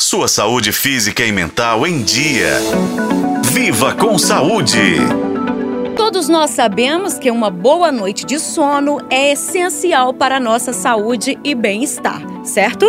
[0.00, 2.58] Sua saúde física e mental em dia.
[3.44, 4.98] Viva com saúde!
[5.96, 11.38] Todos nós sabemos que uma boa noite de sono é essencial para a nossa saúde
[11.44, 12.84] e bem-estar, certo?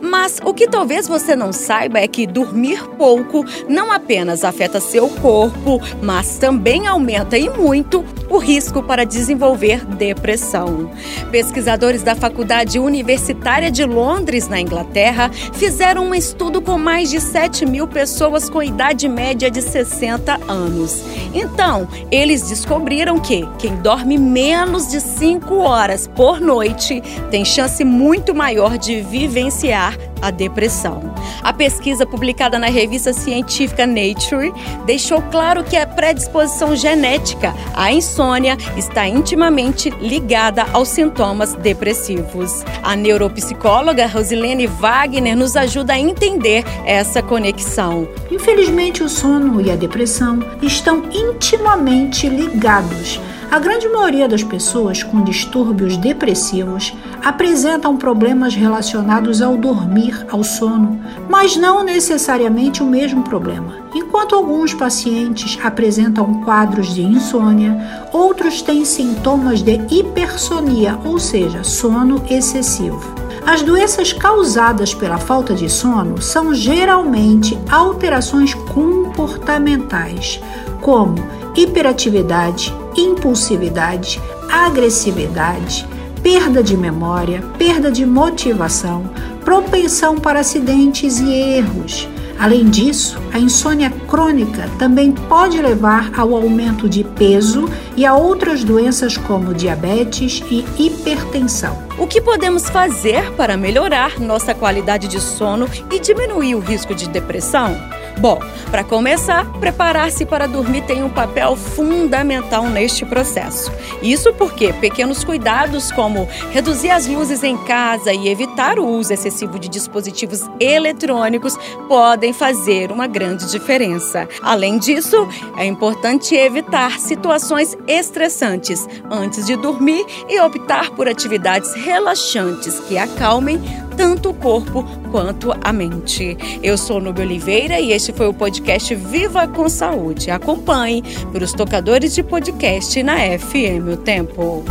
[0.00, 5.08] Mas o que talvez você não saiba é que dormir pouco não apenas afeta seu
[5.08, 10.90] corpo, mas também aumenta e muito o risco para desenvolver depressão.
[11.30, 17.64] Pesquisadores da Faculdade Universitária de Londres, na Inglaterra, fizeram um estudo com mais de 7
[17.64, 21.02] mil pessoas com idade média de 60 anos.
[21.32, 28.34] Então, eles descobriram que quem dorme menos de 5 horas por noite tem chance muito
[28.34, 29.77] maior de vivenciar
[30.20, 31.14] a depressão.
[31.42, 34.52] A pesquisa publicada na revista científica Nature
[34.84, 42.64] deixou claro que a predisposição genética à insônia está intimamente ligada aos sintomas depressivos.
[42.82, 48.08] A neuropsicóloga Rosilene Wagner nos ajuda a entender essa conexão.
[48.30, 53.20] Infelizmente, o sono e a depressão estão intimamente ligados.
[53.50, 56.92] A grande maioria das pessoas com distúrbios depressivos
[57.24, 63.76] apresentam problemas relacionados ao dormir, ao sono, mas não necessariamente o mesmo problema.
[63.94, 72.22] Enquanto alguns pacientes apresentam quadros de insônia, outros têm sintomas de hipersonia, ou seja, sono
[72.28, 73.00] excessivo.
[73.46, 80.38] As doenças causadas pela falta de sono são geralmente alterações comportamentais,
[80.82, 81.14] como
[81.56, 85.86] hiperatividade, impulsividade, agressividade,
[86.22, 89.10] perda de memória, perda de motivação,
[89.44, 92.08] propensão para acidentes e erros.
[92.38, 98.62] Além disso, a insônia crônica também pode levar ao aumento de peso e a outras
[98.62, 101.76] doenças como diabetes e hipertensão.
[101.98, 107.08] O que podemos fazer para melhorar nossa qualidade de sono e diminuir o risco de
[107.08, 107.76] depressão?
[108.20, 113.72] Bom, para começar, preparar-se para dormir tem um papel fundamental neste processo.
[114.02, 119.56] Isso porque pequenos cuidados, como reduzir as luzes em casa e evitar o uso excessivo
[119.56, 121.56] de dispositivos eletrônicos,
[121.86, 124.28] podem fazer uma grande diferença.
[124.42, 132.80] Além disso, é importante evitar situações estressantes antes de dormir e optar por atividades relaxantes
[132.80, 133.60] que acalmem
[133.98, 136.38] tanto o corpo quanto a mente.
[136.62, 140.30] Eu sou Nubia Oliveira e este foi o podcast Viva com Saúde.
[140.30, 144.64] Acompanhe pelos tocadores de podcast na FM O Tempo.